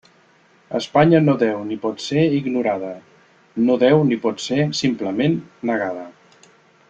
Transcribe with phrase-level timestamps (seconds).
[0.77, 2.89] Espanya no deu ni pot ser ignorada,
[3.67, 5.39] no deu ni pot ser —simplement—
[5.73, 6.09] negada.